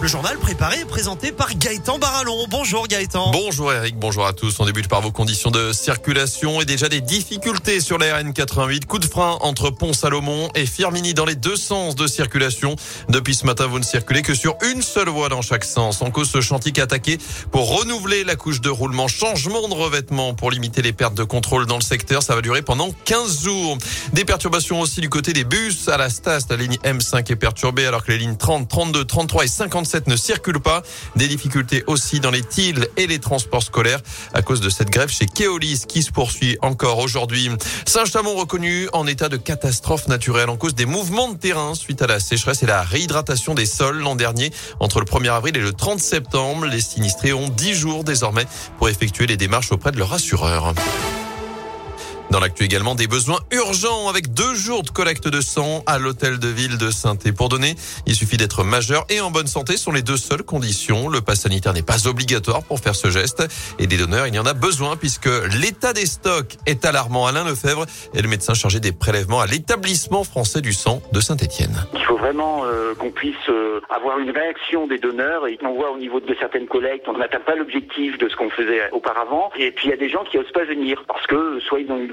[0.00, 2.46] Le journal préparé et présenté par Gaëtan Barallon.
[2.48, 3.32] Bonjour Gaëtan.
[3.32, 4.58] Bonjour Eric, bonjour à tous.
[4.58, 8.86] On débute par vos conditions de circulation et déjà des difficultés sur la RN88.
[8.86, 12.76] Coup de frein entre Pont-Salomon et Firmini dans les deux sens de circulation.
[13.10, 16.00] Depuis ce matin, vous ne circulez que sur une seule voie dans chaque sens.
[16.00, 17.18] En cause, ce chantier attaqué
[17.52, 19.06] pour renouveler la couche de roulement.
[19.06, 22.22] Changement de revêtement pour limiter les pertes de contrôle dans le secteur.
[22.22, 23.76] Ça va durer pendant 15 jours.
[24.14, 26.46] Des perturbations aussi du côté des bus à la Stas.
[26.48, 29.48] La ligne M5 est perturbée alors que les lignes 30, 32, 33 et
[29.90, 30.82] 57 ne circulent pas.
[31.16, 34.00] Des difficultés aussi dans les TIL et les transports scolaires
[34.32, 37.50] à cause de cette grève chez Keolis qui se poursuit encore aujourd'hui.
[37.86, 42.06] Saint-Chamond reconnu en état de catastrophe naturelle en cause des mouvements de terrain suite à
[42.06, 44.52] la sécheresse et la réhydratation des sols l'an dernier.
[44.78, 48.46] Entre le 1er avril et le 30 septembre, les sinistrés ont 10 jours désormais
[48.78, 50.72] pour effectuer les démarches auprès de leur assureur.
[52.30, 56.38] Dans l'actu également, des besoins urgents avec deux jours de collecte de sang à l'hôtel
[56.38, 57.74] de ville de saint Pour donner,
[58.06, 61.08] il suffit d'être majeur et en bonne santé sont les deux seules conditions.
[61.08, 63.42] Le pass sanitaire n'est pas obligatoire pour faire ce geste
[63.80, 65.28] et des donneurs, il y en a besoin puisque
[65.60, 67.26] l'état des stocks est alarmant.
[67.26, 71.84] Alain Lefebvre est le médecin chargé des prélèvements à l'établissement français du sang de Saint-Étienne.
[71.94, 75.90] Il faut vraiment euh, qu'on puisse euh, avoir une réaction des donneurs et qu'on voit
[75.90, 79.50] au niveau de certaines collectes, on n'atteint pas l'objectif de ce qu'on faisait auparavant.
[79.58, 81.90] Et puis il y a des gens qui n'osent pas venir parce que soit ils
[81.90, 82.08] ont eu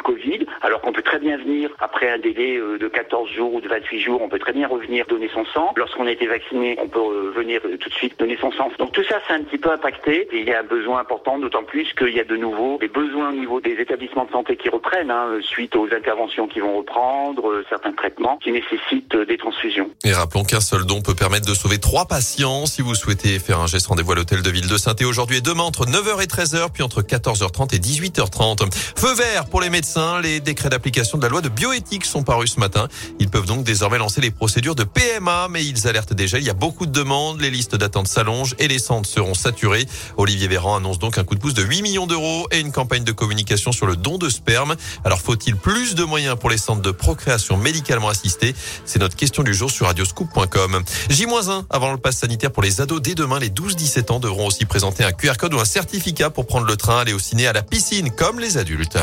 [0.62, 3.68] Alors qu'on peut très bien venir après un délai euh, de 14 jours ou de
[3.68, 5.74] 28 jours, on peut très bien revenir donner son sang.
[5.76, 8.70] Lorsqu'on a été vacciné, on peut euh, venir euh, tout de suite donner son sang.
[8.80, 11.38] Donc tout ça, c'est un petit peu impacté et il y a un besoin important,
[11.38, 14.58] d'autant plus qu'il y a de nouveau des besoins au niveau des établissements de santé
[14.58, 19.90] qui reprennent, hein, suite aux interventions qui vont reprendre, certains traitements qui nécessitent des transfusions.
[20.04, 22.66] Et rappelons qu'un seul don peut permettre de sauver trois patients.
[22.66, 25.42] Si vous souhaitez faire un geste, rendez-vous à l'hôtel de ville de saint aujourd'hui et
[25.42, 28.74] demain entre 9h et 13h, puis entre 14h30 et 18h30.
[28.96, 32.54] Feu vert pour les médecins, les décrets d'application de la loi de bioéthique sont parus
[32.54, 32.88] ce matin.
[33.20, 36.50] Ils peuvent donc désormais lancer les procédures de PMA, mais ils alertent déjà, il y
[36.50, 39.88] a beaucoup de demandes, les listes d'attente s'allongent et les centres seront saturés.
[40.18, 43.04] Olivier Véran annonce donc un coup de pouce de 8 millions d'euros et une campagne
[43.04, 44.76] de communication sur le don de sperme.
[45.04, 48.54] Alors faut-il plus de moyens pour les centres de procréation médicalement assistée?
[48.86, 50.84] C'est notre question du jour sur radioscoop.com.
[51.10, 53.02] J-1 avant le pass sanitaire pour les ados.
[53.02, 56.46] Dès demain, les 12-17 ans devront aussi présenter un QR code ou un certificat pour
[56.46, 58.98] prendre le train, aller au ciné, à la piscine, comme les adultes.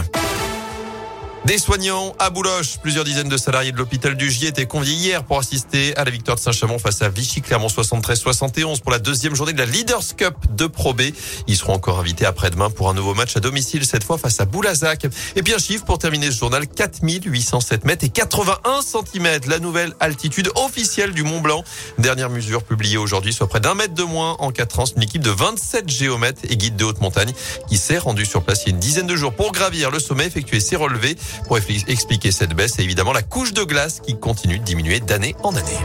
[1.47, 2.78] Des soignants à Bouloche.
[2.81, 6.10] Plusieurs dizaines de salariés de l'hôpital du Gier étaient conviés hier pour assister à la
[6.10, 10.16] victoire de Saint-Chamond face à Vichy Clermont 73-71 pour la deuxième journée de la Leaders
[10.16, 11.03] Cup de Pro B.
[11.47, 14.47] Ils seront encore invités après-demain pour un nouveau match à domicile, cette fois face à
[14.47, 15.06] Boulazac.
[15.37, 19.41] Et puis un chiffre pour terminer ce journal, 4807 mètres et 81 cm.
[19.47, 21.62] La nouvelle altitude officielle du Mont Blanc.
[21.99, 24.84] Dernière mesure publiée aujourd'hui, soit près d'un mètre de moins en 4 ans.
[24.97, 27.34] Une équipe de 27 géomètres et guides de haute montagne
[27.69, 29.99] qui s'est rendue sur place il y a une dizaine de jours pour gravir le
[29.99, 31.16] sommet, effectuer ses relevés.
[31.47, 35.34] Pour expliquer cette baisse, c'est évidemment la couche de glace qui continue de diminuer d'année
[35.43, 35.78] en année.